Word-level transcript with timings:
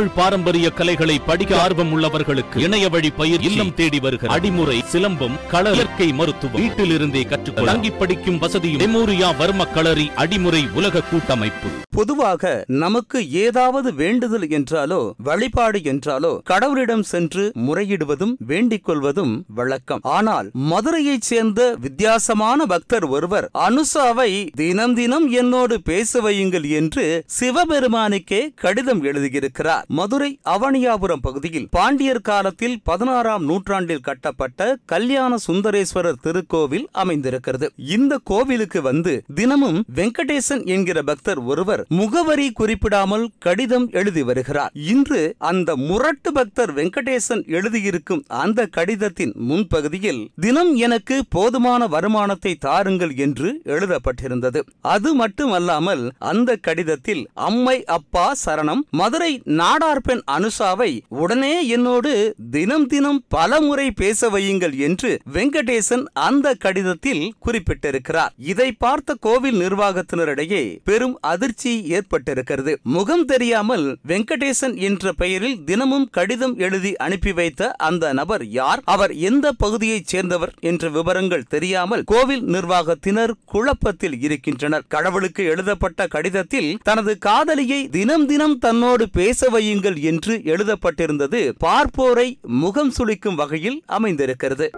தமிழ் 0.00 0.14
பாரம்பரிய 0.14 0.70
கலைகளை 0.70 1.18
படிக்க 1.18 1.60
ஆர்வம் 1.60 1.90
உள்ளவர்களுக்கு 1.94 2.56
இணைய 2.56 2.88
வழி 2.88 3.10
பயிர் 3.10 3.40
இல்லம் 3.40 3.74
தேடி 3.74 3.98
வருகிற 4.00 4.34
அடிமுறை 4.34 4.76
சிலம்பம் 4.92 5.34
கள 5.48 5.72
இயற்கை 5.72 6.12
மருத்துவம். 6.12 6.62
வீட்டிலிருந்தே 6.62 7.28
கற்றுக்கொள்ள 7.28 7.72
தங்கி 7.72 7.90
படிக்கும் 7.90 8.38
வசதியும் 8.38 8.80
மெமோரியா 8.80 9.28
வர்ம 9.40 9.66
களரி 9.74 10.10
அடிமுறை 10.16 10.72
உலக 10.72 11.00
கூட்டமைப்பு. 11.00 11.68
பொதுவாக 11.90 12.64
நமக்கு 12.66 13.30
ஏதாவது 13.30 13.94
வேண்டுதல் 13.94 14.46
என்றாலோ 14.48 15.10
வழிபாடு 15.16 15.78
என்றாலோ 15.78 16.38
கடவுளிடம் 16.50 17.02
சென்று 17.02 17.52
முறையிடுவதும் 17.66 18.34
வேண்டிக் 18.38 18.84
கொள்வதும் 18.84 19.44
வழக்கம். 19.48 20.00
ஆனால் 20.02 20.50
மதுரையைச் 20.70 21.28
சேர்ந்த 21.30 21.76
வித்தியாசமான 21.80 22.66
பக்தர் 22.66 23.04
ஒருவர் 23.04 23.50
அனுசாவை 23.58 24.48
தினம் 24.54 24.94
தினம் 24.94 25.28
என்னோடு 25.30 25.82
பேச 25.82 26.20
வையுங்கள் 26.20 26.70
என்று 26.70 27.24
சிவபெருமானுக்கே 27.40 28.42
கடிதம் 28.54 29.04
எழுதியிருக்கிறார். 29.04 29.88
மதுரை 29.98 30.30
அவனியாபுரம் 30.44 31.22
பகுதியில் 31.22 31.68
பாண்டியர் 31.70 32.20
காலத்தில் 32.20 32.80
பதினாறாம் 32.84 33.44
நூற்றாண்டில் 33.44 34.00
கட்டப்பட்ட 34.00 34.78
கல்யாண 34.84 35.36
சுந்தரேஸ்வரர் 35.46 36.20
திருக்கோவில் 36.22 36.86
அமைந்திருக்கிறது. 36.92 37.72
இந்த 37.76 38.18
கோவிலுக்கு 38.24 38.82
வந்து 38.82 39.24
தினமும் 39.34 39.84
வெங்கடேசன் 39.94 40.62
என்கிற 40.64 41.02
பக்தர் 41.02 41.38
ஒருவர் 41.38 41.86
முகவரி 41.88 42.52
குறிப்பிடாமல் 42.52 43.30
கடிதம் 43.38 43.88
எழுதி 43.90 44.22
வருகிறார். 44.22 44.72
இன்று 44.74 45.34
அந்த 45.38 45.76
முரட்டு 45.76 46.32
பக்தர் 46.32 46.74
வெங்கடேசன் 46.74 47.42
எழுதியிருக்கும் 47.46 48.22
அந்த 48.28 48.66
கடிதத்தின் 48.66 49.34
முன்பகுதியில் 49.48 50.22
தினம் 50.40 50.72
எனக்கு 50.74 51.18
போதுமான 51.28 51.86
வருமானத்தை 51.86 52.54
தாருங்கள் 52.54 53.14
என்று 53.16 53.60
எழுதப்பட்டிருந்தது. 53.64 54.62
அது 54.80 55.14
மட்டுமல்லாமல் 55.14 56.12
அந்த 56.18 56.56
கடிதத்தில் 56.56 57.28
அம்மை 57.34 57.84
அப்பா 57.84 58.26
சரணம் 58.44 58.84
மதுரை 58.90 59.32
நாடார் 59.80 60.00
பெண் 60.00 60.22
அனுஷாவை 60.30 60.88
உடனே 61.08 61.66
என்னோடு 61.66 62.10
தினம் 62.50 62.86
தினம் 62.86 63.20
பல 63.28 63.60
முறை 63.60 63.90
பேச 63.90 64.28
வையுங்கள் 64.30 64.74
என்று 64.78 65.10
வெங்கடேசன் 65.32 66.02
அந்த 66.12 66.54
கடிதத்தில் 66.54 67.22
குறிப்பிட்டிருக்கிறார். 67.46 68.32
இதை 68.52 68.66
பார்த்த 68.72 69.16
கோவில் 69.20 69.58
நிர்வாகத்தினரிடையே 69.60 70.62
பெரும் 70.84 71.14
அதிர்ச்சி 71.20 71.72
ஏற்பட்டிருக்கிறது. 71.90 72.74
முகம் 72.82 73.24
தெரியாமல் 73.24 73.86
வெங்கடேசன் 74.08 74.74
என்ற 74.88 75.12
பெயரில் 75.12 75.56
தினமும் 75.64 76.06
கடிதம் 76.10 76.56
எழுதி 76.58 76.92
அனுப்பி 76.96 77.32
வைத்த 77.32 77.70
அந்த 77.88 78.12
நபர் 78.12 78.44
யார்? 78.46 78.82
அவர் 78.84 79.14
எந்த 79.30 79.52
பகுதியைச் 79.52 80.06
சேர்ந்தவர் 80.06 80.54
என்ற 80.60 80.90
விவரங்கள் 80.98 81.48
தெரியாமல் 81.48 82.04
கோவில் 82.04 82.44
நிர்வாகத்தினர் 82.44 83.34
குழப்பத்தில் 83.44 84.18
இருக்கின்றனர். 84.20 84.86
கடவுளுக்கு 84.88 85.44
எழுதப்பட்ட 85.44 86.06
கடிதத்தில் 86.06 86.70
தனது 86.82 87.18
காதலியை 87.18 87.80
தினம் 87.98 88.26
தினம் 88.26 88.58
தன்னோடு 88.58 89.06
பேச 89.20 89.48
வையுங்கள் 89.60 90.02
என்று 90.02 90.36
எழுதப்பட்டிருந்தது. 90.44 91.52
பார்ப்போரை 91.64 92.40
முகம் 92.40 92.92
சுளிக்கும் 92.98 93.34
வகையில் 93.34 93.82
அமைந்திருக்கிறது. 93.86 94.70